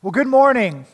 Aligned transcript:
Well, 0.00 0.12
good 0.12 0.28
morning. 0.28 0.86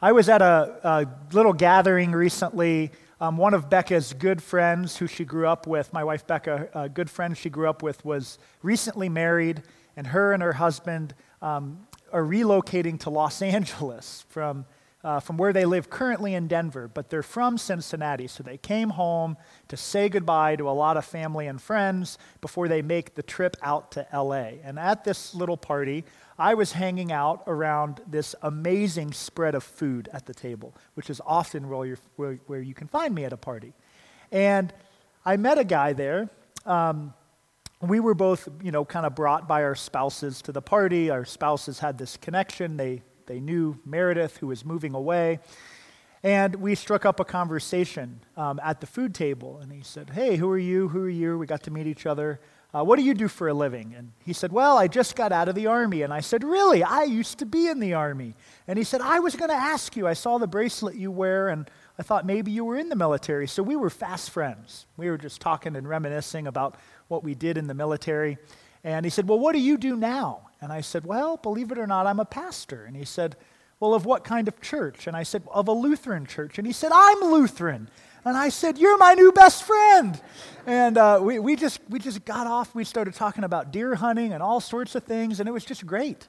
I 0.00 0.12
was 0.12 0.30
at 0.30 0.40
a, 0.40 0.80
a 0.82 1.06
little 1.34 1.52
gathering 1.52 2.12
recently. 2.12 2.90
Um, 3.20 3.36
one 3.36 3.52
of 3.52 3.68
Becca's 3.68 4.14
good 4.14 4.42
friends, 4.42 4.96
who 4.96 5.06
she 5.06 5.26
grew 5.26 5.46
up 5.46 5.66
with, 5.66 5.92
my 5.92 6.02
wife 6.02 6.26
Becca, 6.26 6.70
a 6.72 6.88
good 6.88 7.10
friend 7.10 7.36
she 7.36 7.50
grew 7.50 7.68
up 7.68 7.82
with, 7.82 8.02
was 8.02 8.38
recently 8.62 9.10
married, 9.10 9.62
and 9.94 10.06
her 10.06 10.32
and 10.32 10.42
her 10.42 10.54
husband 10.54 11.14
um, 11.42 11.86
are 12.14 12.22
relocating 12.22 12.98
to 13.00 13.10
Los 13.10 13.42
Angeles 13.56 14.24
from, 14.30 14.64
uh, 15.02 15.18
from 15.18 15.36
where 15.36 15.52
they 15.52 15.64
live 15.64 15.88
currently 15.88 16.34
in 16.34 16.46
Denver, 16.46 16.88
but 16.88 17.08
they're 17.08 17.22
from 17.22 17.56
Cincinnati. 17.56 18.26
So 18.26 18.42
they 18.42 18.58
came 18.58 18.90
home 18.90 19.36
to 19.68 19.76
say 19.76 20.08
goodbye 20.08 20.56
to 20.56 20.68
a 20.68 20.72
lot 20.72 20.96
of 20.96 21.04
family 21.04 21.46
and 21.46 21.60
friends 21.60 22.18
before 22.40 22.68
they 22.68 22.82
make 22.82 23.14
the 23.14 23.22
trip 23.22 23.56
out 23.62 23.92
to 23.92 24.06
LA. 24.12 24.58
And 24.62 24.78
at 24.78 25.04
this 25.04 25.34
little 25.34 25.56
party, 25.56 26.04
I 26.38 26.54
was 26.54 26.72
hanging 26.72 27.12
out 27.12 27.42
around 27.46 28.02
this 28.06 28.34
amazing 28.42 29.12
spread 29.12 29.54
of 29.54 29.64
food 29.64 30.08
at 30.12 30.26
the 30.26 30.34
table, 30.34 30.74
which 30.94 31.08
is 31.08 31.20
often 31.26 31.68
where, 31.68 31.96
where, 32.16 32.34
where 32.46 32.60
you 32.60 32.74
can 32.74 32.88
find 32.88 33.14
me 33.14 33.24
at 33.24 33.32
a 33.32 33.38
party. 33.38 33.72
And 34.30 34.72
I 35.24 35.36
met 35.38 35.58
a 35.58 35.64
guy 35.64 35.94
there. 35.94 36.28
Um, 36.66 37.14
we 37.80 38.00
were 38.00 38.14
both, 38.14 38.48
you 38.62 38.70
know, 38.70 38.84
kind 38.84 39.06
of 39.06 39.14
brought 39.14 39.48
by 39.48 39.64
our 39.64 39.74
spouses 39.74 40.42
to 40.42 40.52
the 40.52 40.60
party. 40.60 41.08
Our 41.08 41.24
spouses 41.24 41.78
had 41.78 41.96
this 41.96 42.18
connection. 42.18 42.76
They, 42.76 43.02
they 43.30 43.40
knew 43.40 43.78
Meredith, 43.84 44.38
who 44.38 44.48
was 44.48 44.64
moving 44.64 44.94
away. 44.94 45.38
And 46.22 46.56
we 46.56 46.74
struck 46.74 47.06
up 47.06 47.20
a 47.20 47.24
conversation 47.24 48.20
um, 48.36 48.60
at 48.62 48.80
the 48.80 48.86
food 48.86 49.14
table. 49.14 49.58
And 49.62 49.72
he 49.72 49.82
said, 49.82 50.10
Hey, 50.10 50.36
who 50.36 50.50
are 50.50 50.58
you? 50.58 50.88
Who 50.88 51.04
are 51.04 51.08
you? 51.08 51.38
We 51.38 51.46
got 51.46 51.62
to 51.62 51.70
meet 51.70 51.86
each 51.86 52.06
other 52.06 52.40
uh, 52.72 52.84
What 52.84 52.96
do 52.96 53.02
you 53.02 53.14
do 53.14 53.28
for 53.28 53.48
a 53.48 53.54
living? 53.54 53.94
And 53.96 54.12
he 54.24 54.32
said, 54.32 54.52
Well, 54.52 54.78
I 54.78 54.86
just 54.86 55.16
got 55.16 55.32
out 55.32 55.48
of 55.48 55.54
the 55.54 55.66
army. 55.66 56.02
And 56.02 56.12
I 56.12 56.20
said, 56.20 56.44
Really? 56.44 56.82
I 56.82 57.04
used 57.04 57.38
to 57.38 57.46
be 57.46 57.66
in 57.66 57.80
the 57.80 57.94
army. 57.94 58.34
And 58.68 58.78
he 58.78 58.84
said, 58.84 59.00
I 59.00 59.18
was 59.18 59.34
going 59.34 59.50
to 59.50 59.56
ask 59.56 59.96
you. 59.96 60.06
I 60.06 60.12
saw 60.12 60.38
the 60.38 60.46
bracelet 60.46 60.94
you 60.94 61.10
wear, 61.10 61.48
and 61.48 61.68
I 61.98 62.02
thought 62.02 62.24
maybe 62.24 62.52
you 62.52 62.64
were 62.64 62.76
in 62.76 62.88
the 62.88 62.96
military. 62.96 63.48
So 63.48 63.62
we 63.62 63.76
were 63.76 63.90
fast 63.90 64.30
friends. 64.30 64.86
We 64.96 65.10
were 65.10 65.18
just 65.18 65.40
talking 65.40 65.74
and 65.74 65.88
reminiscing 65.88 66.46
about 66.46 66.76
what 67.08 67.24
we 67.24 67.34
did 67.34 67.58
in 67.58 67.66
the 67.66 67.74
military. 67.74 68.38
And 68.84 69.04
he 69.04 69.10
said, 69.10 69.28
Well, 69.28 69.38
what 69.40 69.52
do 69.52 69.60
you 69.60 69.76
do 69.76 69.96
now? 69.96 70.49
And 70.60 70.72
I 70.72 70.80
said, 70.80 71.04
Well, 71.04 71.36
believe 71.36 71.72
it 71.72 71.78
or 71.78 71.86
not, 71.86 72.06
I'm 72.06 72.20
a 72.20 72.24
pastor. 72.24 72.84
And 72.84 72.96
he 72.96 73.04
said, 73.04 73.36
Well, 73.78 73.94
of 73.94 74.04
what 74.04 74.24
kind 74.24 74.48
of 74.48 74.60
church? 74.60 75.06
And 75.06 75.16
I 75.16 75.22
said, 75.22 75.42
Of 75.50 75.68
a 75.68 75.72
Lutheran 75.72 76.26
church. 76.26 76.58
And 76.58 76.66
he 76.66 76.72
said, 76.72 76.92
I'm 76.92 77.20
Lutheran. 77.20 77.88
And 78.24 78.36
I 78.36 78.50
said, 78.50 78.78
You're 78.78 78.98
my 78.98 79.14
new 79.14 79.32
best 79.32 79.64
friend. 79.64 80.20
And 80.66 80.98
uh, 80.98 81.20
we, 81.22 81.38
we, 81.38 81.56
just, 81.56 81.80
we 81.88 81.98
just 81.98 82.24
got 82.24 82.46
off. 82.46 82.74
We 82.74 82.84
started 82.84 83.14
talking 83.14 83.44
about 83.44 83.72
deer 83.72 83.94
hunting 83.94 84.32
and 84.32 84.42
all 84.42 84.60
sorts 84.60 84.94
of 84.94 85.04
things, 85.04 85.40
and 85.40 85.48
it 85.48 85.52
was 85.52 85.64
just 85.64 85.86
great. 85.86 86.28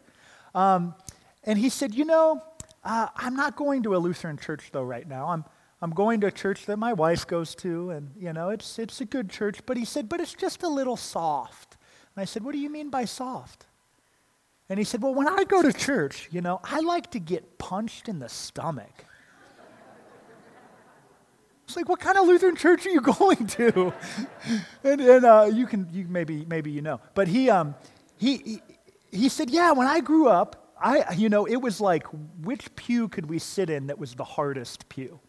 Um, 0.55 0.95
and 1.43 1.59
he 1.59 1.69
said, 1.69 1.93
You 1.93 2.05
know, 2.05 2.41
uh, 2.83 3.07
I'm 3.15 3.35
not 3.35 3.55
going 3.55 3.83
to 3.83 3.95
a 3.95 3.99
Lutheran 3.99 4.37
church, 4.37 4.69
though, 4.71 4.83
right 4.83 5.07
now. 5.07 5.27
I'm, 5.27 5.43
I'm 5.81 5.91
going 5.91 6.21
to 6.21 6.27
a 6.27 6.31
church 6.31 6.67
that 6.67 6.77
my 6.77 6.93
wife 6.93 7.27
goes 7.27 7.55
to, 7.55 7.89
and, 7.89 8.11
you 8.17 8.31
know, 8.31 8.49
it's, 8.49 8.79
it's 8.79 9.01
a 9.01 9.05
good 9.05 9.29
church. 9.29 9.65
But 9.65 9.75
he 9.75 9.83
said, 9.83 10.07
But 10.07 10.21
it's 10.21 10.33
just 10.33 10.63
a 10.63 10.69
little 10.69 10.97
soft. 10.97 11.75
And 12.15 12.21
I 12.21 12.25
said, 12.25 12.43
What 12.43 12.53
do 12.53 12.59
you 12.59 12.69
mean 12.69 12.89
by 12.89 13.03
soft? 13.03 13.65
And 14.71 14.77
he 14.77 14.85
said, 14.85 15.01
Well, 15.01 15.13
when 15.13 15.27
I 15.27 15.43
go 15.43 15.61
to 15.61 15.73
church, 15.73 16.29
you 16.31 16.39
know, 16.39 16.61
I 16.63 16.79
like 16.79 17.11
to 17.11 17.19
get 17.19 17.57
punched 17.57 18.07
in 18.07 18.19
the 18.19 18.29
stomach. 18.29 19.03
It's 21.65 21.75
like, 21.75 21.89
what 21.89 21.99
kind 21.99 22.17
of 22.17 22.25
Lutheran 22.25 22.55
church 22.55 22.85
are 22.85 22.89
you 22.89 23.01
going 23.19 23.47
to? 23.47 23.93
and 24.85 25.01
and 25.01 25.25
uh, 25.25 25.49
you 25.51 25.67
can, 25.67 25.89
you 25.91 26.05
maybe, 26.07 26.45
maybe 26.45 26.71
you 26.71 26.81
know. 26.81 27.01
But 27.15 27.27
he, 27.27 27.49
um, 27.49 27.75
he, 28.15 28.37
he, 28.37 28.61
he 29.11 29.27
said, 29.27 29.49
yeah, 29.49 29.73
when 29.73 29.87
I 29.87 29.99
grew 29.99 30.29
up, 30.29 30.73
I, 30.81 31.15
you 31.15 31.27
know, 31.27 31.43
it 31.43 31.57
was 31.57 31.81
like, 31.81 32.07
which 32.41 32.73
pew 32.77 33.09
could 33.09 33.25
we 33.25 33.39
sit 33.39 33.69
in 33.69 33.87
that 33.87 33.99
was 33.99 34.13
the 34.13 34.23
hardest 34.23 34.87
pew? 34.87 35.19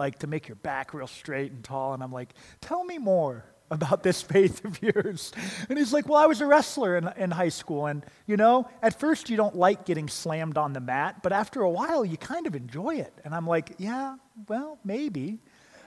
Like 0.00 0.18
to 0.18 0.26
make 0.26 0.48
your 0.48 0.56
back 0.56 0.92
real 0.92 1.06
straight 1.06 1.52
and 1.52 1.62
tall. 1.62 1.94
And 1.94 2.02
I'm 2.02 2.10
like, 2.10 2.34
tell 2.60 2.82
me 2.82 2.98
more 2.98 3.44
about 3.70 4.02
this 4.02 4.22
faith 4.22 4.64
of 4.64 4.80
yours. 4.82 5.32
And 5.68 5.78
he's 5.78 5.92
like, 5.92 6.08
Well, 6.08 6.18
I 6.18 6.26
was 6.26 6.40
a 6.40 6.46
wrestler 6.46 6.96
in, 6.96 7.08
in 7.16 7.30
high 7.30 7.48
school. 7.48 7.86
And, 7.86 8.04
you 8.26 8.36
know, 8.36 8.68
at 8.82 8.98
first 8.98 9.30
you 9.30 9.36
don't 9.36 9.56
like 9.56 9.84
getting 9.84 10.08
slammed 10.08 10.58
on 10.58 10.72
the 10.72 10.80
mat, 10.80 11.22
but 11.22 11.32
after 11.32 11.62
a 11.62 11.70
while 11.70 12.04
you 12.04 12.16
kind 12.16 12.46
of 12.46 12.54
enjoy 12.54 12.96
it. 12.96 13.12
And 13.24 13.34
I'm 13.34 13.46
like, 13.46 13.74
Yeah, 13.78 14.16
well, 14.48 14.78
maybe. 14.84 15.38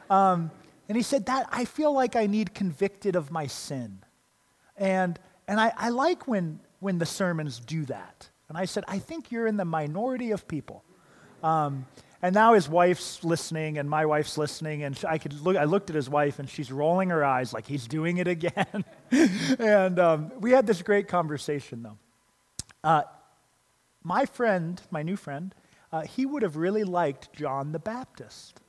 Um, 0.09 0.51
and 0.89 0.95
he 0.95 1.03
said, 1.03 1.25
That 1.27 1.47
I 1.51 1.65
feel 1.65 1.93
like 1.93 2.15
I 2.15 2.27
need 2.27 2.53
convicted 2.53 3.15
of 3.15 3.31
my 3.31 3.47
sin. 3.47 3.99
And, 4.75 5.19
and 5.47 5.59
I, 5.59 5.73
I 5.75 5.89
like 5.89 6.27
when, 6.27 6.59
when 6.79 6.99
the 6.99 7.05
sermons 7.05 7.59
do 7.59 7.85
that. 7.85 8.29
And 8.49 8.57
I 8.57 8.65
said, 8.65 8.83
I 8.87 8.99
think 8.99 9.31
you're 9.31 9.47
in 9.47 9.57
the 9.57 9.65
minority 9.65 10.31
of 10.31 10.47
people. 10.47 10.83
Um, 11.43 11.85
and 12.27 12.33
now 12.33 12.55
his 12.55 12.67
wife's 12.67 13.23
listening, 13.23 13.77
and 13.77 13.89
my 13.89 14.05
wife's 14.05 14.37
listening, 14.37 14.83
and 14.83 15.01
I 15.07 15.17
could 15.17 15.39
look. 15.39 15.55
I 15.55 15.63
looked 15.63 15.89
at 15.89 15.95
his 15.95 16.09
wife, 16.09 16.39
and 16.39 16.49
she's 16.49 16.73
rolling 16.73 17.09
her 17.09 17.23
eyes 17.23 17.53
like 17.53 17.65
he's 17.65 17.87
doing 17.87 18.17
it 18.17 18.27
again. 18.27 18.83
and 19.59 19.97
um, 19.97 20.33
we 20.41 20.51
had 20.51 20.67
this 20.67 20.81
great 20.81 21.07
conversation, 21.07 21.83
though. 21.83 21.97
Uh, 22.83 23.03
my 24.03 24.25
friend, 24.25 24.81
my 24.91 25.03
new 25.03 25.15
friend, 25.15 25.55
uh, 25.93 26.01
he 26.01 26.25
would 26.25 26.43
have 26.43 26.57
really 26.57 26.83
liked 26.83 27.31
John 27.31 27.71
the 27.71 27.79
Baptist. 27.79 28.59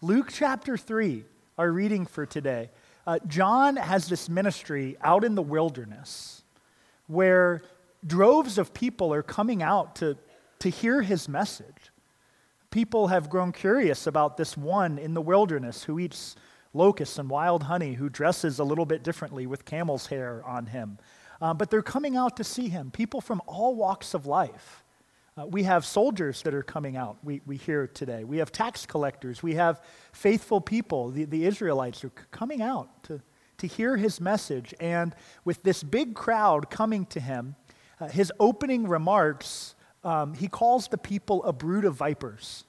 Luke 0.00 0.30
chapter 0.32 0.78
3, 0.78 1.26
our 1.58 1.70
reading 1.70 2.06
for 2.06 2.24
today. 2.24 2.70
Uh, 3.06 3.18
John 3.26 3.76
has 3.76 4.08
this 4.08 4.30
ministry 4.30 4.96
out 5.02 5.24
in 5.24 5.34
the 5.34 5.42
wilderness 5.42 6.42
where 7.06 7.60
droves 8.06 8.56
of 8.56 8.72
people 8.72 9.12
are 9.12 9.22
coming 9.22 9.62
out 9.62 9.96
to, 9.96 10.16
to 10.60 10.70
hear 10.70 11.02
his 11.02 11.28
message. 11.28 11.77
People 12.70 13.08
have 13.08 13.30
grown 13.30 13.52
curious 13.52 14.06
about 14.06 14.36
this 14.36 14.56
one 14.56 14.98
in 14.98 15.14
the 15.14 15.22
wilderness 15.22 15.84
who 15.84 15.98
eats 15.98 16.36
locusts 16.74 17.18
and 17.18 17.30
wild 17.30 17.62
honey, 17.62 17.94
who 17.94 18.08
dresses 18.10 18.58
a 18.58 18.64
little 18.64 18.84
bit 18.84 19.02
differently 19.02 19.46
with 19.46 19.64
camel's 19.64 20.06
hair 20.08 20.42
on 20.46 20.66
him. 20.66 20.98
Uh, 21.40 21.54
but 21.54 21.70
they're 21.70 21.82
coming 21.82 22.16
out 22.16 22.36
to 22.36 22.44
see 22.44 22.68
him, 22.68 22.90
people 22.90 23.20
from 23.20 23.40
all 23.46 23.74
walks 23.74 24.12
of 24.12 24.26
life. 24.26 24.84
Uh, 25.38 25.46
we 25.46 25.62
have 25.62 25.84
soldiers 25.86 26.42
that 26.42 26.52
are 26.52 26.62
coming 26.64 26.96
out, 26.96 27.16
we, 27.22 27.40
we 27.46 27.56
hear 27.56 27.86
today. 27.86 28.24
We 28.24 28.38
have 28.38 28.50
tax 28.50 28.84
collectors. 28.84 29.42
We 29.42 29.54
have 29.54 29.80
faithful 30.12 30.60
people, 30.60 31.10
the, 31.10 31.24
the 31.24 31.46
Israelites, 31.46 32.02
are 32.04 32.10
coming 32.32 32.60
out 32.60 33.04
to, 33.04 33.22
to 33.58 33.66
hear 33.66 33.96
his 33.96 34.20
message. 34.20 34.74
And 34.80 35.14
with 35.44 35.62
this 35.62 35.82
big 35.82 36.14
crowd 36.14 36.70
coming 36.70 37.06
to 37.06 37.20
him, 37.20 37.54
uh, 38.00 38.08
his 38.08 38.32
opening 38.40 38.88
remarks, 38.88 39.74
um, 40.04 40.34
he 40.34 40.48
calls 40.48 40.88
the 40.88 40.98
people 40.98 41.42
a 41.44 41.52
brood 41.52 41.84
of 41.84 41.94
vipers. 41.94 42.64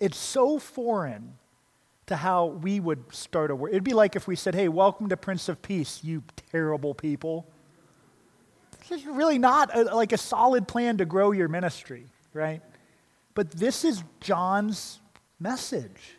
It's 0.00 0.18
so 0.18 0.58
foreign 0.58 1.34
to 2.06 2.16
how 2.16 2.46
we 2.46 2.80
would 2.80 3.14
start 3.14 3.50
a 3.50 3.56
word. 3.56 3.70
It'd 3.70 3.84
be 3.84 3.94
like 3.94 4.16
if 4.16 4.26
we 4.26 4.36
said, 4.36 4.54
Hey, 4.54 4.68
welcome 4.68 5.08
to 5.08 5.16
Prince 5.16 5.48
of 5.48 5.62
Peace, 5.62 6.00
you 6.02 6.22
terrible 6.50 6.94
people. 6.94 7.46
It's 8.90 9.06
really 9.06 9.38
not 9.38 9.74
a, 9.74 9.84
like 9.84 10.12
a 10.12 10.18
solid 10.18 10.68
plan 10.68 10.98
to 10.98 11.06
grow 11.06 11.32
your 11.32 11.48
ministry, 11.48 12.06
right? 12.34 12.60
But 13.34 13.50
this 13.50 13.84
is 13.84 14.04
John's 14.20 15.00
message. 15.40 16.18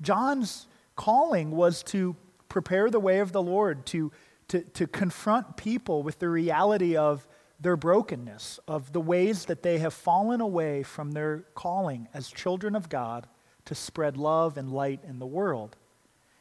John's 0.00 0.66
calling 0.94 1.50
was 1.50 1.82
to 1.84 2.14
prepare 2.48 2.90
the 2.90 3.00
way 3.00 3.18
of 3.18 3.32
the 3.32 3.42
Lord, 3.42 3.86
to, 3.86 4.12
to, 4.48 4.60
to 4.60 4.86
confront 4.86 5.56
people 5.56 6.02
with 6.02 6.18
the 6.20 6.28
reality 6.28 6.96
of 6.96 7.26
their 7.60 7.76
brokenness, 7.76 8.58
of 8.66 8.92
the 8.92 9.00
ways 9.00 9.44
that 9.44 9.62
they 9.62 9.78
have 9.78 9.94
fallen 9.94 10.40
away 10.40 10.82
from 10.82 11.12
their 11.12 11.44
calling 11.54 12.08
as 12.14 12.28
children 12.28 12.74
of 12.74 12.88
God 12.88 13.26
to 13.66 13.74
spread 13.74 14.16
love 14.16 14.56
and 14.56 14.72
light 14.72 15.00
in 15.06 15.18
the 15.18 15.26
world. 15.26 15.76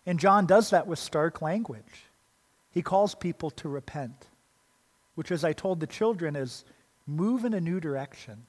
And 0.06 0.19
John 0.19 0.45
does 0.45 0.69
that 0.69 0.88
with 0.88 0.98
stark 0.98 1.42
language. 1.42 2.06
He 2.71 2.81
calls 2.81 3.16
people 3.16 3.51
to 3.51 3.68
repent 3.68 4.27
which, 5.19 5.31
as 5.31 5.44
I 5.44 5.51
told 5.51 5.81
the 5.81 5.86
children, 5.86 6.38
is 6.38 6.63
move 7.06 7.44
in 7.44 7.54
a 7.54 7.60
new 7.60 7.81
direction. 7.81 8.45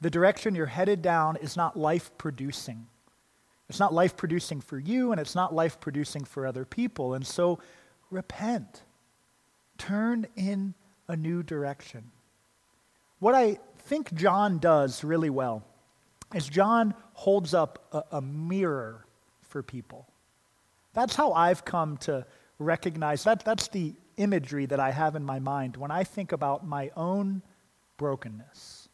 The 0.00 0.08
direction 0.08 0.54
you're 0.54 0.64
headed 0.64 1.02
down 1.02 1.36
is 1.36 1.58
not 1.58 1.76
life 1.76 2.10
producing. 2.16 2.86
It's 3.68 3.78
not 3.78 3.92
life 3.92 4.16
producing 4.16 4.62
for 4.62 4.78
you, 4.78 5.12
and 5.12 5.20
it's 5.20 5.34
not 5.34 5.54
life 5.54 5.78
producing 5.78 6.24
for 6.24 6.46
other 6.46 6.64
people. 6.64 7.12
And 7.12 7.26
so, 7.26 7.58
repent. 8.10 8.82
Turn 9.76 10.26
in 10.36 10.72
a 11.08 11.16
new 11.16 11.42
direction. 11.42 12.10
what 13.18 13.34
I 13.34 13.58
think 13.78 14.14
John 14.14 14.58
does 14.58 15.02
really 15.02 15.30
well 15.30 15.64
is 16.34 16.46
John 16.48 16.94
holds 17.14 17.54
up 17.54 17.78
a, 17.92 18.16
a 18.18 18.20
mirror 18.20 19.06
for 19.40 19.62
people. 19.62 20.06
That's 20.92 21.16
how 21.16 21.32
I've 21.32 21.64
come 21.64 21.96
to 21.98 22.26
recognize 22.58 23.24
that. 23.24 23.44
That's 23.44 23.68
the 23.68 23.94
imagery 24.18 24.66
that 24.66 24.80
I 24.80 24.90
have 24.90 25.16
in 25.16 25.24
my 25.24 25.38
mind 25.38 25.76
when 25.76 25.90
I 25.90 26.04
think 26.04 26.32
about 26.32 26.66
my 26.66 26.90
own 26.96 27.42
brokenness. 27.96 28.88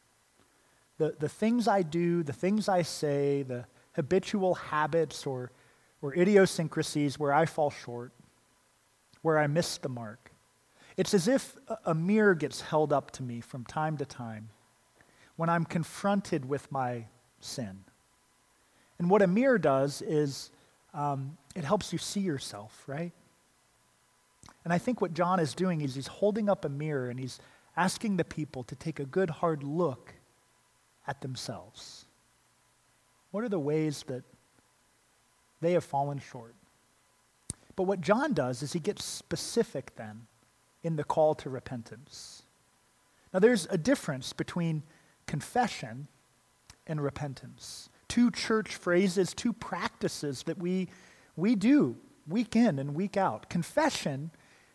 The, 0.99 1.17
the 1.19 1.29
things 1.29 1.67
I 1.67 1.83
do, 1.83 2.23
the 2.23 2.33
things 2.33 2.69
I 2.69 2.83
say, 2.83 3.43
the 3.43 3.65
habitual 3.95 4.55
habits 4.55 5.27
or, 5.27 5.51
or 6.03 6.15
idiosyncrasies 6.15 7.19
where 7.19 7.33
I 7.33 7.47
fall 7.47 7.71
short, 7.71 8.13
where 9.23 9.39
I 9.39 9.47
miss 9.49 9.79
the 9.79 9.89
mark. 9.89 10.31
It's 10.97 11.13
as 11.13 11.27
if 11.27 11.57
a 11.85 11.95
mirror 11.95 12.35
gets 12.35 12.61
held 12.61 12.93
up 12.93 13.11
to 13.13 13.23
me 13.23 13.41
from 13.41 13.65
time 13.65 13.97
to 13.97 14.05
time 14.05 14.51
when 15.37 15.49
I'm 15.49 15.65
confronted 15.65 16.49
with 16.49 16.71
my 16.71 17.07
sin. 17.41 17.85
And 18.99 19.11
what 19.11 19.23
a 19.23 19.27
mirror 19.27 19.59
does 19.59 20.03
is 20.03 20.51
um, 20.93 21.37
it 21.57 21.65
helps 21.65 21.93
you 21.93 21.99
see 21.99 22.21
yourself, 22.21 22.85
right? 22.87 23.13
And 24.63 24.73
I 24.73 24.79
think 24.79 25.01
what 25.01 25.15
John 25.15 25.41
is 25.41 25.55
doing 25.55 25.81
is 25.81 25.97
he's 25.97 26.07
holding 26.07 26.49
up 26.49 26.65
a 26.65 26.69
mirror 26.69 27.11
and 27.11 27.19
he's 27.19 27.41
asking 27.77 28.17
the 28.17 28.25
people 28.25 28.63
to 28.65 28.77
take 28.77 29.01
a 29.01 29.05
good 29.05 29.31
hard 29.31 29.65
look 29.65 30.15
at 31.09 31.21
themselves. 31.21 32.07
What 33.33 33.43
are 33.43 33.49
the 33.49 33.59
ways 33.59 34.05
that 34.07 34.23
they 35.61 35.73
have 35.73 35.83
fallen 35.83 36.21
short? 36.21 36.55
But 37.75 37.83
what 37.83 38.01
John 38.01 38.33
does 38.33 38.63
is 38.63 38.73
he 38.73 38.79
gets 38.79 39.05
specific 39.05 39.97
then 39.97 40.29
in 40.85 40.97
the 40.97 41.05
call 41.05 41.35
to 41.37 41.51
repentance. 41.51 42.43
Now, 43.33 43.41
there's 43.41 43.67
a 43.71 43.79
difference 43.79 44.33
between 44.33 44.85
confession 45.27 46.07
and 46.87 47.03
repentance. 47.03 47.89
Two 48.07 48.31
church 48.31 48.77
phrases, 48.77 49.35
two 49.35 49.53
practices 49.53 50.45
that 50.45 50.59
we, 50.59 50.89
we 51.35 51.57
do 51.57 51.97
week 52.29 52.55
in 52.55 52.79
and 52.79 52.95
week 52.95 53.17
out. 53.17 53.49
Confession 53.49 54.31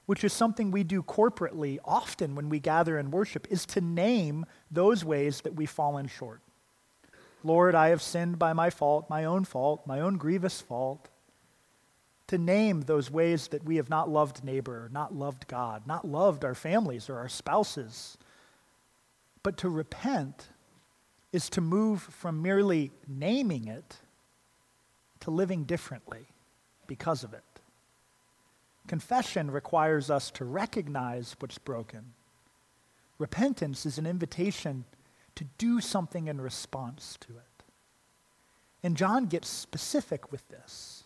which 0.09 0.23
is 0.23 0.33
something 0.33 0.71
we 0.71 0.83
do 0.83 1.03
corporately 1.03 1.77
often 1.85 2.33
when 2.33 2.49
we 2.49 2.59
gather 2.59 2.97
and 2.97 3.13
worship, 3.13 3.45
is 3.51 3.63
to 3.63 3.79
name 3.79 4.43
those 4.71 5.05
ways 5.05 5.41
that 5.41 5.53
we've 5.53 5.69
fallen 5.69 6.07
short. 6.07 6.41
Lord, 7.43 7.75
I 7.75 7.89
have 7.89 8.01
sinned 8.01 8.39
by 8.39 8.53
my 8.53 8.71
fault, 8.71 9.07
my 9.07 9.23
own 9.23 9.43
fault, 9.43 9.85
my 9.85 9.99
own 9.99 10.17
grievous 10.17 10.61
fault. 10.61 11.09
To 12.29 12.37
name 12.37 12.81
those 12.81 13.09
ways 13.09 13.47
that 13.47 13.63
we 13.65 13.77
have 13.77 13.89
not 13.89 14.07
loved 14.07 14.43
neighbor, 14.43 14.87
not 14.93 15.15
loved 15.15 15.47
God, 15.47 15.87
not 15.87 16.07
loved 16.07 16.45
our 16.45 16.53
families 16.53 17.09
or 17.09 17.17
our 17.17 17.27
spouses. 17.27 18.17
But 19.41 19.57
to 19.57 19.69
repent 19.69 20.49
is 21.31 21.49
to 21.49 21.61
move 21.61 22.01
from 22.01 22.41
merely 22.41 22.91
naming 23.07 23.67
it 23.67 23.97
to 25.21 25.31
living 25.31 25.63
differently 25.63 26.27
because 26.85 27.23
of 27.23 27.33
it. 27.33 27.43
Confession 28.87 29.51
requires 29.51 30.09
us 30.09 30.31
to 30.31 30.45
recognize 30.45 31.35
what's 31.39 31.57
broken. 31.57 32.13
Repentance 33.17 33.85
is 33.85 33.97
an 33.97 34.05
invitation 34.05 34.85
to 35.35 35.45
do 35.57 35.81
something 35.81 36.27
in 36.27 36.39
response 36.39 37.17
to 37.21 37.33
it. 37.33 37.63
And 38.81 38.95
John 38.95 39.25
gets 39.25 39.49
specific 39.49 40.31
with 40.31 40.47
this. 40.49 41.03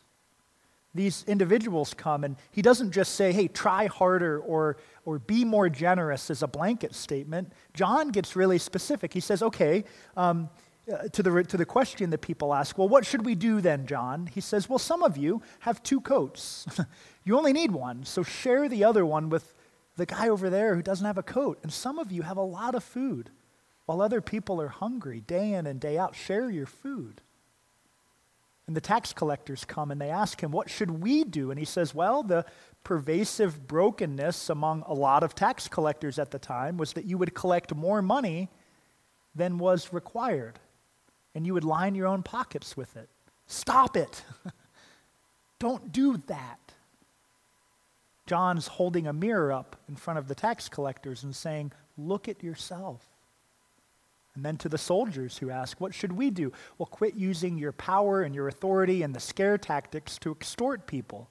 These 0.96 1.26
individuals 1.28 1.94
come, 1.94 2.24
and 2.24 2.36
he 2.52 2.62
doesn't 2.62 2.92
just 2.92 3.16
say, 3.16 3.34
hey, 3.34 3.48
try 3.48 3.88
harder 3.88 4.40
or, 4.40 4.78
or 5.06 5.20
be 5.20 5.44
more 5.44 5.68
generous 5.68 6.30
as 6.30 6.44
a 6.44 6.48
blanket 6.48 6.94
statement. 6.94 7.52
John 7.74 8.10
gets 8.10 8.36
really 8.36 8.60
specific. 8.60 9.12
He 9.12 9.20
says, 9.20 9.42
okay, 9.42 9.86
um, 10.16 10.50
uh, 10.92 11.08
to, 11.08 11.24
the, 11.24 11.44
to 11.44 11.58
the 11.58 11.66
question 11.66 12.10
that 12.10 12.20
people 12.20 12.54
ask, 12.54 12.78
well, 12.78 12.90
what 12.90 13.06
should 13.06 13.26
we 13.26 13.36
do 13.36 13.62
then, 13.62 13.88
John? 13.88 14.28
He 14.28 14.42
says, 14.42 14.70
well, 14.70 14.78
some 14.78 15.02
of 15.02 15.18
you 15.18 15.42
have 15.62 15.82
two 15.82 16.02
coats. 16.02 16.68
you 17.24 17.38
only 17.38 17.54
need 17.54 17.72
one, 17.72 18.04
so 18.04 18.22
share 18.22 18.68
the 18.68 18.84
other 18.84 19.06
one 19.06 19.30
with 19.30 19.56
the 19.96 20.06
guy 20.06 20.30
over 20.30 20.50
there 20.50 20.76
who 20.76 20.82
doesn't 20.82 21.06
have 21.06 21.18
a 21.18 21.24
coat. 21.24 21.60
And 21.64 21.72
some 21.72 22.00
of 22.00 22.12
you 22.12 22.24
have 22.24 22.38
a 22.38 22.42
lot 22.42 22.76
of 22.76 22.84
food 22.84 23.30
while 23.86 24.02
other 24.02 24.22
people 24.22 24.62
are 24.62 24.68
hungry 24.68 25.22
day 25.22 25.54
in 25.54 25.66
and 25.66 25.80
day 25.80 25.98
out. 25.98 26.16
Share 26.16 26.50
your 26.50 26.66
food. 26.66 27.22
And 28.66 28.76
the 28.76 28.82
tax 28.82 29.12
collectors 29.12 29.66
come 29.66 29.92
and 29.92 30.00
they 30.00 30.10
ask 30.10 30.42
him, 30.42 30.52
What 30.52 30.70
should 30.70 30.90
we 31.02 31.24
do? 31.24 31.52
And 31.52 31.60
he 31.60 31.66
says, 31.66 31.94
Well, 31.94 32.24
the 32.24 32.46
pervasive 32.84 33.68
brokenness 33.68 34.50
among 34.50 34.84
a 34.88 34.94
lot 34.94 35.24
of 35.24 35.36
tax 35.36 35.68
collectors 35.68 36.18
at 36.18 36.32
the 36.32 36.40
time 36.40 36.78
was 36.78 36.94
that 36.94 37.06
you 37.06 37.18
would 37.18 37.34
collect 37.34 37.76
more 37.76 38.02
money 38.02 38.50
than 39.36 39.58
was 39.58 39.92
required 39.92 40.60
and 41.36 41.46
you 41.46 41.54
would 41.54 41.64
line 41.64 41.96
your 41.96 42.08
own 42.08 42.24
pockets 42.24 42.78
with 42.78 42.96
it. 42.96 43.10
Stop 43.48 43.98
it. 43.98 44.24
Don't 45.60 45.92
do 45.92 46.18
that. 46.28 46.60
John's 48.26 48.68
holding 48.68 49.08
a 49.08 49.14
mirror 49.14 49.52
up 49.52 49.76
in 49.90 49.96
front 49.96 50.20
of 50.20 50.28
the 50.28 50.36
tax 50.36 50.70
collectors 50.70 51.24
and 51.24 51.36
saying, 51.36 51.72
Look 51.98 52.28
at 52.28 52.42
yourself. 52.42 53.13
And 54.36 54.44
then 54.44 54.58
to 54.58 54.70
the 54.70 54.78
soldiers 54.78 55.38
who 55.38 55.50
ask, 55.50 55.80
What 55.80 55.94
should 55.94 56.14
we 56.14 56.30
do? 56.30 56.52
Well, 56.78 56.88
quit 56.88 57.16
using 57.16 57.58
your 57.58 57.72
power 57.72 58.24
and 58.24 58.34
your 58.34 58.48
authority 58.48 59.04
and 59.04 59.14
the 59.14 59.20
scare 59.20 59.58
tactics 59.58 60.18
to 60.20 60.32
extort 60.32 60.88
people. 60.88 61.30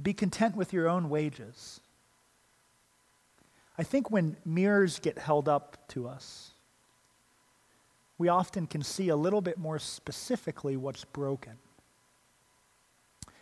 Be 0.00 0.12
content 0.12 0.56
with 0.56 0.72
your 0.72 0.88
own 0.88 1.08
wages. 1.08 1.80
I 3.78 3.82
think 3.82 4.10
when 4.10 4.36
mirrors 4.44 4.98
get 4.98 5.18
held 5.18 5.48
up 5.48 5.88
to 5.88 6.08
us, 6.08 6.52
we 8.18 8.28
often 8.28 8.66
can 8.66 8.82
see 8.82 9.08
a 9.08 9.16
little 9.16 9.42
bit 9.42 9.58
more 9.58 9.78
specifically 9.78 10.76
what's 10.76 11.04
broken. 11.04 11.58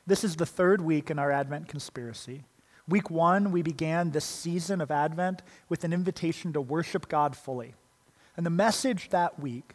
This 0.06 0.24
is 0.24 0.36
the 0.36 0.46
third 0.46 0.80
week 0.80 1.10
in 1.10 1.18
our 1.18 1.30
Advent 1.30 1.68
conspiracy. 1.68 2.44
Week 2.88 3.10
one, 3.10 3.52
we 3.52 3.62
began 3.62 4.10
this 4.10 4.24
season 4.24 4.80
of 4.80 4.90
Advent 4.90 5.42
with 5.68 5.84
an 5.84 5.92
invitation 5.92 6.52
to 6.52 6.60
worship 6.60 7.08
God 7.08 7.36
fully. 7.36 7.74
And 8.36 8.44
the 8.44 8.50
message 8.50 9.10
that 9.10 9.38
week 9.38 9.74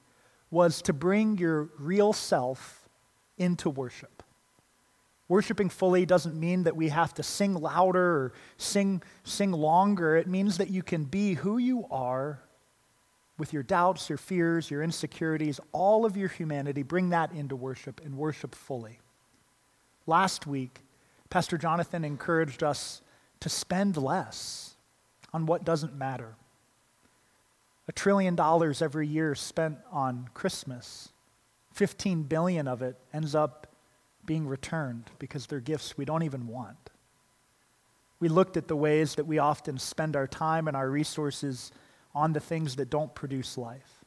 was 0.51 0.81
to 0.83 0.93
bring 0.93 1.37
your 1.37 1.69
real 1.77 2.13
self 2.13 2.89
into 3.37 3.69
worship. 3.69 4.23
Worshiping 5.27 5.69
fully 5.69 6.07
doesn't 6.07 6.37
mean 6.37 6.63
that 6.63 6.75
we 6.75 6.89
have 6.89 7.13
to 7.13 7.23
sing 7.23 7.53
louder 7.53 8.03
or 8.03 8.33
sing, 8.57 9.03
sing 9.23 9.51
longer. 9.51 10.15
It 10.15 10.27
means 10.27 10.57
that 10.57 10.71
you 10.71 10.81
can 10.81 11.03
be 11.03 11.35
who 11.35 11.59
you 11.59 11.85
are 11.91 12.41
with 13.37 13.53
your 13.53 13.63
doubts, 13.63 14.09
your 14.09 14.17
fears, 14.17 14.69
your 14.69 14.83
insecurities, 14.83 15.59
all 15.71 16.05
of 16.05 16.17
your 16.17 16.27
humanity, 16.27 16.83
bring 16.83 17.09
that 17.09 17.31
into 17.31 17.55
worship 17.55 18.01
and 18.03 18.17
worship 18.17 18.53
fully. 18.53 18.99
Last 20.05 20.45
week, 20.45 20.81
Pastor 21.29 21.57
Jonathan 21.57 22.03
encouraged 22.03 22.63
us 22.63 23.01
to 23.39 23.49
spend 23.49 23.95
less 23.95 24.75
on 25.31 25.45
what 25.45 25.63
doesn't 25.63 25.95
matter. 25.95 26.35
A 27.89 27.91
trillion 27.91 28.35
dollars 28.35 28.83
every 28.83 29.07
year 29.07 29.33
spent 29.33 29.79
on 29.91 30.29
Christmas, 30.35 31.09
15 31.73 32.21
billion 32.21 32.67
of 32.67 32.83
it 32.83 32.95
ends 33.11 33.33
up 33.33 33.65
being 34.25 34.45
returned 34.45 35.05
because 35.17 35.47
they're 35.47 35.59
gifts 35.59 35.97
we 35.97 36.05
don't 36.05 36.21
even 36.21 36.45
want. 36.45 36.91
We 38.19 38.29
looked 38.29 38.57
at 38.57 38.67
the 38.67 38.75
ways 38.75 39.15
that 39.15 39.25
we 39.25 39.39
often 39.39 39.79
spend 39.79 40.15
our 40.15 40.27
time 40.27 40.67
and 40.67 40.77
our 40.77 40.87
resources 40.87 41.71
on 42.13 42.33
the 42.33 42.39
things 42.39 42.75
that 42.75 42.91
don't 42.91 43.15
produce 43.15 43.57
life. 43.57 44.05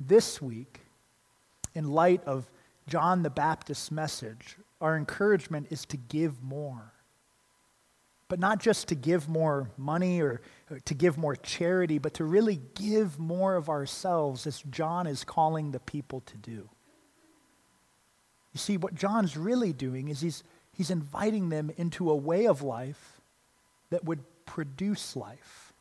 This 0.00 0.42
week, 0.42 0.80
in 1.76 1.92
light 1.92 2.24
of 2.24 2.50
John 2.88 3.22
the 3.22 3.30
Baptist's 3.30 3.92
message, 3.92 4.56
our 4.80 4.96
encouragement 4.96 5.68
is 5.70 5.84
to 5.86 5.96
give 5.96 6.42
more. 6.42 6.91
But 8.32 8.40
not 8.40 8.60
just 8.60 8.88
to 8.88 8.94
give 8.94 9.28
more 9.28 9.68
money 9.76 10.22
or, 10.22 10.40
to 10.86 10.94
give 10.94 11.18
more 11.18 11.36
charity, 11.36 11.98
but 11.98 12.14
to 12.14 12.24
really 12.24 12.62
give 12.74 13.18
more 13.18 13.56
of 13.56 13.68
ourselves 13.68 14.46
as 14.46 14.62
John 14.70 15.06
is 15.06 15.22
calling 15.22 15.70
the 15.70 15.80
people 15.80 16.22
to 16.22 16.38
do. 16.38 16.70
You 18.54 18.58
see, 18.58 18.78
what 18.78 18.94
John's 18.94 19.36
really 19.36 19.74
doing 19.74 20.08
is 20.08 20.22
he's, 20.22 20.42
he's 20.74 20.90
inviting 20.90 21.50
them 21.50 21.72
into 21.76 22.10
a 22.10 22.16
way 22.16 22.46
of 22.46 22.62
life 22.62 23.20
that 23.90 24.06
would 24.06 24.20
produce 24.46 25.14
life 25.14 25.74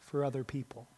for 0.00 0.24
other 0.24 0.44
people. 0.44 0.88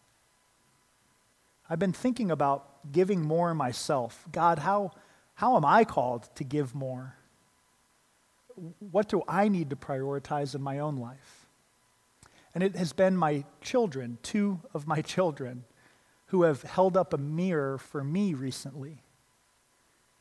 I've 1.68 1.80
been 1.80 1.92
thinking 1.92 2.30
about 2.30 2.92
giving 2.92 3.22
more 3.22 3.52
myself. 3.52 4.24
God, 4.30 4.60
how, 4.60 4.92
how 5.34 5.56
am 5.56 5.64
I 5.64 5.82
called 5.82 6.28
to 6.36 6.44
give 6.44 6.72
more? 6.72 7.16
What 8.78 9.08
do 9.08 9.22
I 9.28 9.48
need 9.48 9.70
to 9.70 9.76
prioritize 9.76 10.54
in 10.54 10.62
my 10.62 10.78
own 10.78 10.96
life? 10.96 11.46
And 12.54 12.64
it 12.64 12.76
has 12.76 12.92
been 12.92 13.16
my 13.16 13.44
children, 13.60 14.18
two 14.22 14.60
of 14.74 14.86
my 14.86 15.02
children, 15.02 15.64
who 16.26 16.42
have 16.42 16.62
held 16.62 16.96
up 16.96 17.12
a 17.12 17.18
mirror 17.18 17.78
for 17.78 18.02
me 18.02 18.34
recently, 18.34 19.02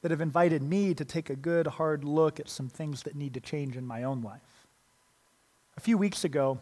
that 0.02 0.12
have 0.12 0.22
invited 0.22 0.62
me 0.62 0.94
to 0.94 1.04
take 1.04 1.30
a 1.30 1.36
good, 1.36 1.68
hard 1.68 2.04
look 2.04 2.40
at 2.40 2.50
some 2.50 2.70
things 2.70 3.04
that 3.04 3.16
need 3.16 3.34
to 3.34 3.40
change 3.42 3.76
in 3.76 3.86
my 3.86 4.04
own 4.04 4.22
life. 4.22 4.68
A 5.76 5.82
few 5.82 5.98
weeks 5.98 6.24
ago, 6.24 6.62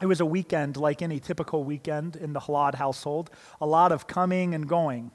It 0.00 0.06
was 0.06 0.20
a 0.20 0.26
weekend 0.26 0.76
like 0.76 1.02
any 1.02 1.18
typical 1.18 1.64
weekend 1.64 2.14
in 2.14 2.32
the 2.32 2.40
Halad 2.40 2.76
household, 2.76 3.30
a 3.60 3.66
lot 3.66 3.90
of 3.90 4.06
coming 4.06 4.54
and 4.54 4.68
going. 4.68 5.10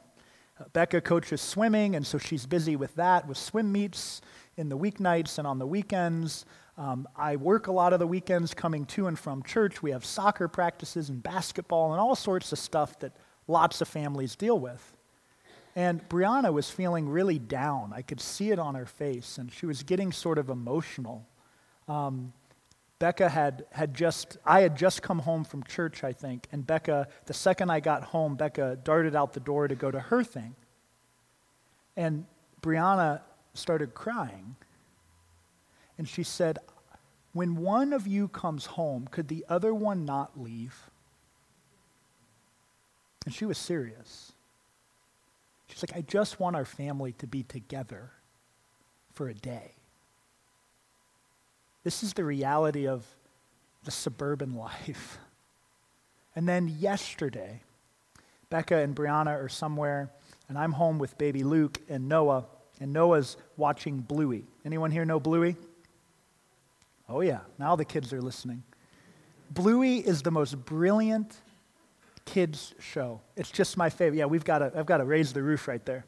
Becca 0.73 1.01
coaches 1.01 1.41
swimming, 1.41 1.95
and 1.95 2.05
so 2.05 2.17
she's 2.17 2.45
busy 2.45 2.75
with 2.75 2.95
that, 2.95 3.27
with 3.27 3.37
swim 3.37 3.71
meets 3.71 4.21
in 4.57 4.69
the 4.69 4.77
weeknights 4.77 5.37
and 5.37 5.47
on 5.47 5.59
the 5.59 5.67
weekends. 5.67 6.45
Um, 6.77 7.07
I 7.15 7.35
work 7.35 7.67
a 7.67 7.71
lot 7.71 7.93
of 7.93 7.99
the 7.99 8.07
weekends 8.07 8.53
coming 8.53 8.85
to 8.87 9.07
and 9.07 9.17
from 9.17 9.43
church. 9.43 9.83
We 9.83 9.91
have 9.91 10.05
soccer 10.05 10.47
practices 10.47 11.09
and 11.09 11.21
basketball 11.21 11.91
and 11.91 12.01
all 12.01 12.15
sorts 12.15 12.51
of 12.51 12.59
stuff 12.59 12.99
that 12.99 13.11
lots 13.47 13.81
of 13.81 13.87
families 13.87 14.35
deal 14.35 14.57
with. 14.57 14.93
And 15.75 16.07
Brianna 16.07 16.53
was 16.53 16.69
feeling 16.69 17.09
really 17.09 17.39
down. 17.39 17.93
I 17.95 18.03
could 18.03 18.21
see 18.21 18.51
it 18.51 18.59
on 18.59 18.75
her 18.75 18.85
face, 18.85 19.37
and 19.37 19.51
she 19.51 19.65
was 19.65 19.81
getting 19.81 20.11
sort 20.11 20.37
of 20.37 20.49
emotional. 20.49 21.25
Um, 21.87 22.33
Becca 22.99 23.27
had, 23.27 23.65
had 23.71 23.93
just, 23.93 24.37
I 24.45 24.61
had 24.61 24.75
just 24.75 25.01
come 25.01 25.19
home 25.19 25.43
from 25.43 25.63
church, 25.63 26.03
I 26.03 26.13
think, 26.13 26.47
and 26.51 26.65
Becca, 26.65 27.07
the 27.25 27.33
second 27.33 27.69
I 27.71 27.79
got 27.79 28.03
home, 28.03 28.35
Becca 28.35 28.79
darted 28.83 29.15
out 29.15 29.33
the 29.33 29.39
door 29.39 29.67
to 29.67 29.75
go 29.75 29.91
to 29.91 29.99
her 29.99 30.23
thing. 30.23 30.55
And 31.97 32.25
Brianna 32.61 33.21
started 33.53 33.93
crying. 33.93 34.55
And 35.97 36.07
she 36.07 36.23
said, 36.23 36.59
When 37.33 37.55
one 37.57 37.93
of 37.93 38.07
you 38.07 38.27
comes 38.27 38.65
home, 38.65 39.07
could 39.11 39.27
the 39.27 39.45
other 39.47 39.73
one 39.73 40.05
not 40.05 40.39
leave? 40.39 40.89
And 43.25 43.33
she 43.33 43.45
was 43.45 43.57
serious. 43.57 44.33
She's 45.67 45.83
like, 45.83 45.97
I 45.97 46.01
just 46.01 46.39
want 46.39 46.55
our 46.55 46.65
family 46.65 47.13
to 47.13 47.27
be 47.27 47.43
together 47.43 48.11
for 49.13 49.29
a 49.29 49.33
day. 49.33 49.71
This 51.83 52.03
is 52.03 52.13
the 52.13 52.23
reality 52.23 52.87
of 52.87 53.05
the 53.83 53.91
suburban 53.91 54.55
life. 54.57 55.17
And 56.35 56.47
then 56.47 56.67
yesterday, 56.79 57.61
Becca 58.49 58.77
and 58.77 58.95
Brianna 58.95 59.43
are 59.43 59.49
somewhere, 59.49 60.11
and 60.47 60.57
I'm 60.57 60.73
home 60.73 60.99
with 60.99 61.17
baby 61.17 61.43
Luke 61.43 61.79
and 61.89 62.07
Noah, 62.07 62.45
and 62.79 62.91
Noah's 62.93 63.37
watching 63.57 63.99
Bluey. 63.99 64.45
Anyone 64.65 64.91
here 64.91 65.05
know 65.05 65.19
Bluey? 65.19 65.55
Oh, 67.07 67.21
yeah, 67.21 67.41
now 67.59 67.75
the 67.75 67.85
kids 67.85 68.13
are 68.13 68.21
listening. 68.21 68.63
Bluey 69.51 69.97
is 69.97 70.21
the 70.21 70.31
most 70.31 70.55
brilliant 70.65 71.35
kids 72.25 72.73
show. 72.79 73.21
It's 73.35 73.51
just 73.51 73.77
my 73.77 73.89
favorite. 73.89 74.17
Yeah, 74.17 74.25
we've 74.25 74.45
got 74.45 74.59
to, 74.59 74.71
I've 74.75 74.85
got 74.85 74.97
to 74.97 75.05
raise 75.05 75.33
the 75.33 75.43
roof 75.43 75.67
right 75.67 75.85
there. 75.85 76.05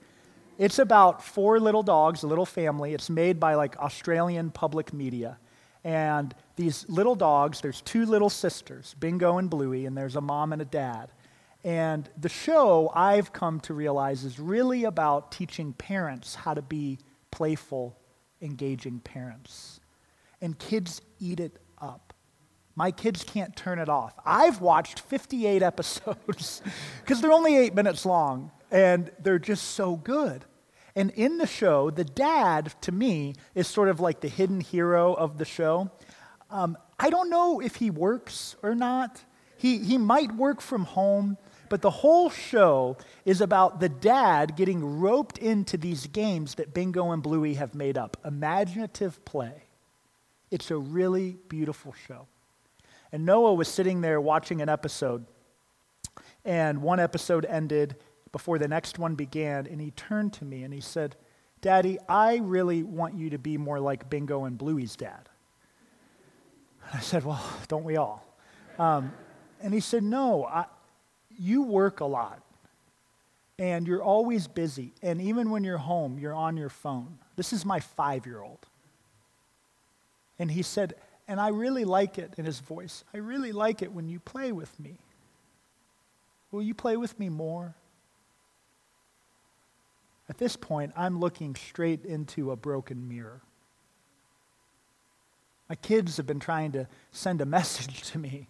It's 0.58 0.80
about 0.80 1.24
four 1.24 1.60
little 1.60 1.84
dogs, 1.84 2.24
a 2.24 2.28
little 2.28 2.46
family. 2.46 2.94
It's 2.94 3.10
made 3.10 3.40
by 3.40 3.56
like 3.56 3.78
Australian 3.78 4.52
public 4.52 4.94
media. 4.94 5.38
And 5.84 6.34
these 6.56 6.86
little 6.88 7.16
dogs, 7.16 7.62
there's 7.62 7.82
two 7.82 8.06
little 8.06 8.30
sisters, 8.30 8.96
Bingo 9.00 9.38
and 9.38 9.50
Bluey, 9.50 9.86
and 9.86 9.96
there's 9.96 10.16
a 10.16 10.22
mom 10.22 10.54
and 10.54 10.62
a 10.62 10.66
dad. 10.66 11.12
And 11.66 12.08
the 12.16 12.30
show, 12.30 12.92
I've 12.94 13.34
come 13.34 13.60
to 13.62 13.74
realize, 13.74 14.24
is 14.24 14.40
really 14.40 14.84
about 14.84 15.32
teaching 15.32 15.74
parents 15.74 16.36
how 16.36 16.54
to 16.54 16.62
be 16.62 17.00
playful, 17.32 17.98
engaging 18.40 19.00
parents. 19.00 19.80
And 20.40 20.60
kids 20.60 21.02
eat 21.20 21.40
it 21.40 21.58
up. 21.82 22.14
My 22.76 22.92
kids 22.92 23.24
can't 23.24 23.56
turn 23.56 23.80
it 23.80 23.90
off. 23.90 24.14
I've 24.24 24.62
watched 24.62 25.00
58 25.00 25.64
episodes 25.64 26.62
because 27.02 27.20
they're 27.20 27.32
only 27.32 27.58
eight 27.58 27.74
minutes 27.74 28.06
long, 28.06 28.52
and 28.70 29.10
they're 29.18 29.40
just 29.40 29.72
so 29.72 29.96
good. 29.96 30.46
And 30.96 31.10
in 31.12 31.40
the 31.40 31.48
show, 31.48 31.90
the 31.90 32.06
dad, 32.06 32.76
to 32.82 32.92
me, 32.92 33.34
is 33.56 33.68
sort 33.68 33.90
of 33.90 34.00
like 34.00 34.22
the 34.22 34.30
hidden 34.30 34.62
hero 34.62 35.16
of 35.16 35.40
the 35.40 35.46
show. 35.46 35.90
Um, 36.52 36.78
I 37.00 37.10
don't 37.10 37.32
know 37.32 37.60
if 37.60 37.78
he 37.78 37.90
works 37.90 38.56
or 38.62 38.76
not. 38.76 39.24
He, 39.58 39.80
he 39.80 39.98
might 39.98 40.32
work 40.34 40.62
from 40.62 40.84
home, 40.84 41.38
but 41.70 41.82
the 41.82 41.90
whole 41.90 42.30
show 42.30 42.98
is 43.26 43.42
about 43.42 43.80
the 43.80 43.90
dad 43.90 44.56
getting 44.56 45.00
roped 45.00 45.38
into 45.38 45.78
these 45.78 46.08
games 46.08 46.56
that 46.56 46.74
Bingo 46.74 47.12
and 47.12 47.22
Bluey 47.22 47.56
have 47.56 47.76
made 47.76 47.98
up 47.98 48.18
imaginative 48.26 49.24
play. 49.26 49.64
It's 50.52 50.72
a 50.72 50.78
really 50.78 51.38
beautiful 51.50 51.94
show. 52.08 52.28
And 53.12 53.26
Noah 53.26 53.54
was 53.54 53.68
sitting 53.68 54.02
there 54.02 54.20
watching 54.20 54.62
an 54.62 54.70
episode, 54.70 55.26
and 56.44 56.82
one 56.82 57.00
episode 57.00 57.46
ended, 57.46 57.96
before 58.32 58.60
the 58.60 58.68
next 58.68 59.00
one 59.00 59.16
began, 59.16 59.66
and 59.66 59.80
he 59.80 59.92
turned 59.92 60.34
to 60.34 60.44
me 60.44 60.64
and 60.64 60.74
he 60.74 60.82
said, 60.82 61.16
Daddy, 61.62 61.98
I 62.10 62.38
really 62.38 62.84
want 62.84 63.16
you 63.16 63.30
to 63.30 63.38
be 63.38 63.58
more 63.58 63.80
like 63.80 64.10
Bingo 64.10 64.44
and 64.44 64.58
Bluey's 64.58 64.98
dad. 64.98 65.30
I 66.94 67.00
said, 67.00 67.24
Well, 67.24 67.42
don't 67.68 67.86
we 67.86 67.96
all? 67.96 68.28
Um, 68.78 69.14
and 69.62 69.74
he 69.74 69.80
said, 69.80 70.04
No, 70.04 70.44
I, 70.44 70.66
you 71.38 71.64
work 71.64 72.00
a 72.00 72.06
lot 72.06 72.42
and 73.58 73.88
you're 73.88 74.04
always 74.04 74.48
busy. 74.48 74.94
And 75.02 75.22
even 75.22 75.50
when 75.50 75.64
you're 75.64 75.78
home, 75.78 76.20
you're 76.20 76.34
on 76.34 76.58
your 76.58 76.70
phone. 76.70 77.20
This 77.36 77.54
is 77.54 77.66
my 77.66 77.80
five 77.80 78.26
year 78.26 78.42
old. 78.42 78.66
And 80.38 80.52
he 80.52 80.62
said, 80.62 80.96
And 81.28 81.40
I 81.40 81.50
really 81.50 81.86
like 81.86 82.18
it 82.18 82.34
in 82.38 82.46
his 82.46 82.60
voice. 82.60 83.04
I 83.14 83.18
really 83.18 83.52
like 83.52 83.82
it 83.82 83.92
when 83.92 84.10
you 84.10 84.20
play 84.20 84.52
with 84.52 84.78
me. 84.80 84.98
Will 86.52 86.62
you 86.62 86.74
play 86.74 86.98
with 86.98 87.18
me 87.20 87.30
more? 87.30 87.76
At 90.28 90.38
this 90.38 90.56
point, 90.56 90.92
I'm 90.96 91.20
looking 91.20 91.56
straight 91.56 92.04
into 92.04 92.52
a 92.52 92.56
broken 92.56 93.08
mirror. 93.08 93.42
My 95.70 95.76
kids 95.76 96.18
have 96.18 96.26
been 96.26 96.40
trying 96.40 96.72
to 96.74 96.88
send 97.12 97.42
a 97.42 97.46
message 97.46 98.04
to 98.12 98.18
me 98.18 98.48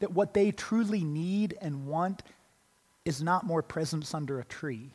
that 0.00 0.12
what 0.12 0.34
they 0.34 0.50
truly 0.50 1.04
need 1.04 1.56
and 1.60 1.86
want 1.86 2.22
is 3.04 3.22
not 3.22 3.46
more 3.46 3.62
presents 3.62 4.14
under 4.14 4.40
a 4.40 4.44
tree. 4.44 4.90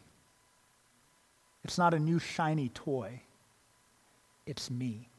It's 1.63 1.77
not 1.77 1.93
a 1.93 1.99
new 1.99 2.19
shiny 2.19 2.69
toy. 2.69 3.21
It's 4.45 4.69
me. 4.69 5.09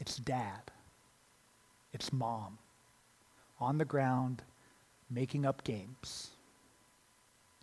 It's 0.00 0.16
dad. 0.16 0.70
It's 1.92 2.12
mom. 2.12 2.58
On 3.60 3.78
the 3.78 3.84
ground, 3.84 4.42
making 5.10 5.44
up 5.44 5.64
games. 5.64 6.30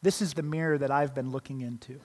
This 0.02 0.22
is 0.22 0.34
the 0.34 0.44
mirror 0.44 0.78
that 0.78 0.92
I've 0.92 1.16
been 1.16 1.32
looking 1.32 1.62
into. 1.62 2.00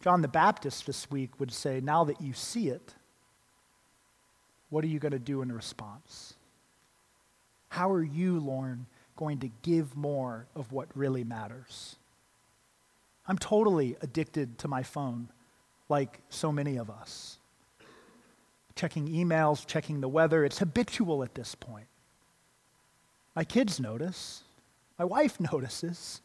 John 0.00 0.22
the 0.22 0.28
Baptist 0.28 0.86
this 0.86 1.10
week 1.10 1.38
would 1.38 1.52
say, 1.52 1.80
Now 1.80 2.04
that 2.04 2.20
you 2.20 2.32
see 2.32 2.68
it, 2.68 2.94
what 4.70 4.84
are 4.84 4.88
you 4.88 4.98
going 4.98 5.12
to 5.12 5.18
do 5.18 5.42
in 5.42 5.52
response? 5.52 6.31
How 7.72 7.90
are 7.90 8.02
you, 8.02 8.38
Lorne, 8.38 8.84
going 9.16 9.38
to 9.38 9.50
give 9.62 9.96
more 9.96 10.46
of 10.54 10.72
what 10.72 10.94
really 10.94 11.24
matters? 11.24 11.96
I'm 13.26 13.38
totally 13.38 13.96
addicted 14.02 14.58
to 14.58 14.68
my 14.68 14.82
phone, 14.82 15.30
like 15.88 16.20
so 16.28 16.52
many 16.52 16.76
of 16.76 16.90
us. 16.90 17.38
Checking 18.76 19.08
emails, 19.08 19.66
checking 19.66 20.02
the 20.02 20.08
weather, 20.08 20.44
it's 20.44 20.58
habitual 20.58 21.22
at 21.22 21.34
this 21.34 21.54
point. 21.54 21.86
My 23.34 23.42
kids 23.42 23.80
notice, 23.80 24.42
my 24.98 25.06
wife 25.06 25.40
notices. 25.52 26.20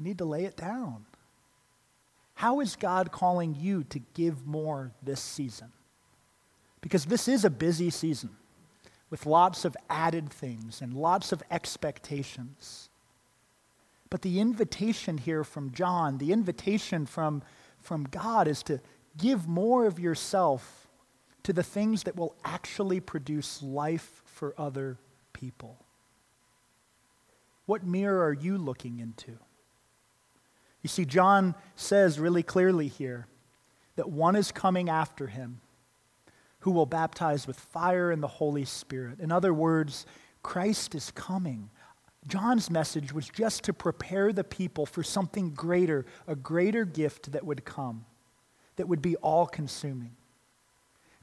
I 0.00 0.02
need 0.02 0.16
to 0.16 0.24
lay 0.24 0.46
it 0.46 0.56
down. 0.56 1.04
How 2.36 2.60
is 2.60 2.76
God 2.76 3.12
calling 3.12 3.54
you 3.60 3.84
to 3.90 4.00
give 4.14 4.46
more 4.46 4.90
this 5.02 5.20
season? 5.20 5.70
Because 6.80 7.04
this 7.04 7.28
is 7.28 7.44
a 7.44 7.50
busy 7.50 7.90
season 7.90 8.37
with 9.10 9.26
lots 9.26 9.64
of 9.64 9.76
added 9.88 10.30
things 10.30 10.80
and 10.80 10.94
lots 10.94 11.32
of 11.32 11.42
expectations. 11.50 12.88
But 14.10 14.22
the 14.22 14.40
invitation 14.40 15.18
here 15.18 15.44
from 15.44 15.72
John, 15.72 16.18
the 16.18 16.32
invitation 16.32 17.06
from, 17.06 17.42
from 17.80 18.04
God 18.04 18.48
is 18.48 18.62
to 18.64 18.80
give 19.16 19.46
more 19.46 19.86
of 19.86 19.98
yourself 19.98 20.88
to 21.42 21.52
the 21.52 21.62
things 21.62 22.02
that 22.04 22.16
will 22.16 22.34
actually 22.44 23.00
produce 23.00 23.62
life 23.62 24.22
for 24.26 24.54
other 24.58 24.98
people. 25.32 25.78
What 27.66 27.84
mirror 27.84 28.24
are 28.26 28.32
you 28.32 28.56
looking 28.56 28.98
into? 28.98 29.38
You 30.82 30.88
see, 30.88 31.04
John 31.04 31.54
says 31.76 32.18
really 32.18 32.42
clearly 32.42 32.88
here 32.88 33.26
that 33.96 34.08
one 34.10 34.36
is 34.36 34.52
coming 34.52 34.88
after 34.88 35.26
him 35.26 35.60
who 36.60 36.70
will 36.70 36.86
baptize 36.86 37.46
with 37.46 37.58
fire 37.58 38.10
and 38.10 38.22
the 38.22 38.26
Holy 38.28 38.64
Spirit. 38.64 39.20
In 39.20 39.32
other 39.32 39.54
words, 39.54 40.06
Christ 40.42 40.94
is 40.94 41.10
coming. 41.12 41.70
John's 42.26 42.70
message 42.70 43.12
was 43.12 43.28
just 43.28 43.64
to 43.64 43.72
prepare 43.72 44.32
the 44.32 44.44
people 44.44 44.84
for 44.84 45.02
something 45.02 45.50
greater, 45.50 46.04
a 46.26 46.34
greater 46.34 46.84
gift 46.84 47.32
that 47.32 47.44
would 47.44 47.64
come, 47.64 48.04
that 48.76 48.88
would 48.88 49.02
be 49.02 49.16
all 49.16 49.46
consuming. 49.46 50.17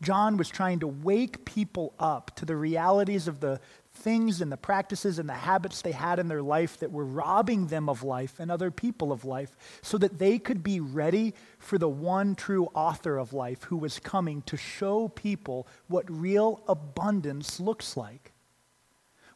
John 0.02 0.38
was 0.38 0.50
trying 0.50 0.80
to 0.80 0.88
wake 0.88 1.46
people 1.46 1.94
up 2.00 2.36
to 2.36 2.46
the 2.46 2.56
realities 2.56 3.28
of 3.28 3.40
the 3.40 3.60
things 3.94 4.42
and 4.42 4.52
the 4.52 4.58
practices 4.58 5.20
and 5.20 5.30
the 5.30 5.34
habits 5.34 5.82
they 5.82 5.94
had 5.94 6.20
in 6.20 6.28
their 6.28 6.42
life 6.42 6.80
that 6.80 6.92
were 6.92 7.06
robbing 7.06 7.68
them 7.68 7.88
of 7.88 8.04
life 8.04 8.40
and 8.40 8.52
other 8.52 8.70
people 8.70 9.12
of 9.12 9.24
life 9.24 9.56
so 9.82 9.98
that 9.98 10.20
they 10.20 10.38
could 10.38 10.62
be 10.64 10.80
ready 10.82 11.34
for 11.60 11.78
the 11.78 11.88
one 11.88 12.36
true 12.36 12.66
author 12.74 13.18
of 13.18 13.32
life 13.32 13.64
who 13.64 13.78
was 13.78 14.00
coming 14.00 14.42
to 14.44 14.58
show 14.58 15.08
people 15.08 15.66
what 15.88 16.06
real 16.12 16.62
abundance 16.68 17.60
looks 17.60 17.96
like 17.96 18.34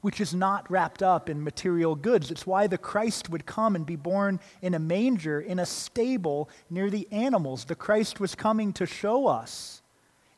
which 0.02 0.22
is 0.22 0.34
not 0.34 0.70
wrapped 0.72 1.04
up 1.04 1.30
in 1.30 1.44
material 1.44 1.94
goods. 1.94 2.32
It's 2.32 2.48
why 2.48 2.68
the 2.68 2.78
Christ 2.78 3.30
would 3.30 3.46
come 3.46 3.76
and 3.76 3.86
be 3.86 3.98
born 3.98 4.40
in 4.62 4.74
a 4.74 4.80
manger, 4.80 5.42
in 5.42 5.60
a 5.60 5.66
stable 5.66 6.50
near 6.70 6.90
the 6.90 7.08
animals. 7.12 7.66
The 7.66 7.76
Christ 7.76 8.20
was 8.20 8.34
coming 8.34 8.72
to 8.74 8.86
show 8.86 9.28
us. 9.28 9.82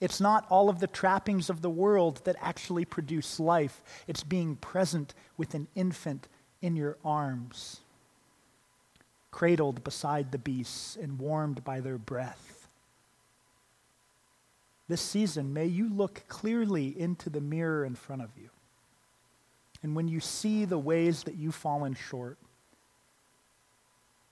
It's 0.01 0.19
not 0.19 0.47
all 0.49 0.67
of 0.67 0.79
the 0.79 0.87
trappings 0.87 1.49
of 1.49 1.61
the 1.61 1.69
world 1.69 2.21
that 2.25 2.35
actually 2.41 2.85
produce 2.85 3.39
life, 3.39 3.81
it's 4.07 4.23
being 4.23 4.55
present 4.55 5.13
with 5.37 5.53
an 5.53 5.67
infant 5.75 6.27
in 6.61 6.75
your 6.75 6.97
arms, 7.05 7.81
cradled 9.29 9.83
beside 9.83 10.31
the 10.31 10.37
beasts 10.39 10.97
and 10.99 11.19
warmed 11.19 11.63
by 11.63 11.79
their 11.79 11.99
breath. 11.99 12.67
This 14.87 15.01
season, 15.01 15.53
may 15.53 15.67
you 15.67 15.87
look 15.87 16.23
clearly 16.27 16.99
into 16.99 17.29
the 17.29 17.39
mirror 17.39 17.85
in 17.85 17.95
front 17.95 18.23
of 18.23 18.29
you. 18.35 18.49
And 19.83 19.95
when 19.95 20.07
you 20.07 20.19
see 20.19 20.65
the 20.65 20.77
ways 20.77 21.23
that 21.23 21.35
you've 21.35 21.55
fallen 21.55 21.93
short, 21.93 22.37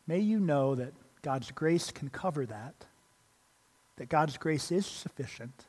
may 0.05 0.19
you 0.19 0.39
know 0.39 0.75
that 0.75 0.93
God's 1.21 1.51
grace 1.51 1.91
can 1.91 2.09
cover 2.09 2.45
that, 2.47 2.85
that 3.99 4.07
God's 4.07 4.37
grace 4.37 4.71
is 4.71 4.85
sufficient, 4.85 5.65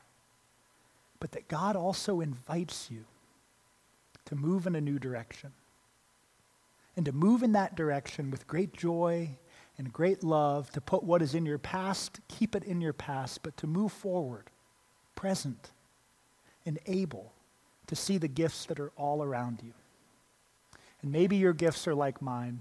but 1.19 1.33
that 1.33 1.49
God 1.49 1.75
also 1.75 2.21
invites 2.21 2.89
you 2.89 3.05
to 4.27 4.37
move 4.37 4.69
in 4.69 4.77
a 4.77 4.81
new 4.81 5.01
direction. 5.01 5.51
And 6.97 7.05
to 7.07 7.13
move 7.13 7.43
in 7.43 7.53
that 7.53 7.75
direction 7.75 8.31
with 8.31 8.47
great 8.47 8.73
joy 8.73 9.31
and 9.79 9.93
great 9.93 10.23
love, 10.23 10.71
to 10.73 10.81
put 10.81 11.03
what 11.03 11.23
is 11.23 11.35
in 11.35 11.45
your 11.45 11.59
past, 11.59 12.21
keep 12.29 12.55
it 12.55 12.63
in 12.63 12.81
your 12.81 12.93
past, 12.93 13.43
but 13.43 13.57
to 13.57 13.67
move 13.67 13.91
forward, 13.91 14.45
present 15.17 15.73
and 16.65 16.79
able 16.87 17.33
to 17.89 17.97
see 17.97 18.17
the 18.17 18.29
gifts 18.29 18.65
that 18.67 18.79
are 18.79 18.93
all 18.97 19.25
around 19.25 19.61
you. 19.65 19.73
And 21.03 21.11
maybe 21.11 21.37
your 21.37 21.53
gifts 21.53 21.89
are 21.89 21.97
like 21.97 22.23
mine. 22.23 22.61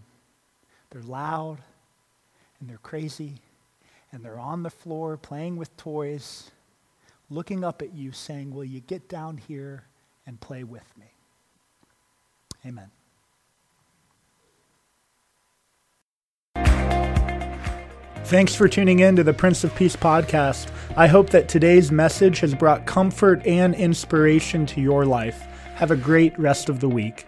They're 0.89 1.03
loud 1.03 1.59
and 2.59 2.67
they're 2.67 2.77
crazy 2.77 3.35
and 4.11 4.23
they're 4.23 4.39
on 4.39 4.63
the 4.63 4.69
floor 4.69 5.17
playing 5.17 5.57
with 5.57 5.75
toys, 5.77 6.51
looking 7.29 7.63
up 7.63 7.81
at 7.81 7.93
you 7.93 8.11
saying, 8.11 8.53
Will 8.53 8.65
you 8.65 8.79
get 8.79 9.07
down 9.07 9.37
here 9.37 9.83
and 10.25 10.39
play 10.39 10.63
with 10.63 10.93
me? 10.97 11.13
Amen. 12.65 12.91
Thanks 18.25 18.53
for 18.53 18.67
tuning 18.67 18.99
in 18.99 19.15
to 19.15 19.23
the 19.23 19.33
Prince 19.33 19.63
of 19.63 19.73
Peace 19.73 19.95
podcast. 19.95 20.69
I 20.95 21.07
hope 21.07 21.31
that 21.31 21.49
today's 21.49 21.91
message 21.91 22.41
has 22.41 22.53
brought 22.53 22.85
comfort 22.85 23.43
and 23.43 23.73
inspiration 23.73 24.67
to 24.67 24.81
your 24.81 25.05
life. 25.05 25.47
Have 25.73 25.89
a 25.89 25.95
great 25.95 26.37
rest 26.37 26.69
of 26.69 26.79
the 26.79 26.89
week. 26.89 27.25